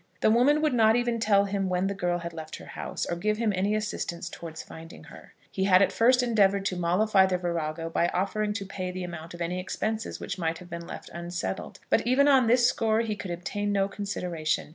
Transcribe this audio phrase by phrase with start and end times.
[0.21, 3.15] The woman would not even tell him when the girl had left her house, or
[3.15, 5.35] give him any assistance towards finding her.
[5.51, 9.35] He had at first endeavoured to mollify the virago by offering to pay the amount
[9.35, 13.15] of any expenses which might have been left unsettled; but even on this score he
[13.15, 14.69] could obtain no consideration.